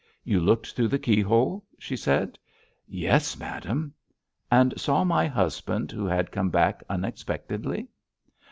"You 0.23 0.39
looked 0.39 0.73
through 0.73 0.87
the 0.87 0.97
keyhole!" 0.97 1.63
she 1.77 1.95
said. 1.95 2.39
"Yes, 2.87 3.37
madame." 3.37 3.93
"And 4.49 4.73
saw 4.79 5.03
my 5.03 5.27
husband, 5.27 5.91
who 5.91 6.07
had 6.07 6.31
come 6.31 6.49
back 6.49 6.81
unexpectedly." 6.89 7.87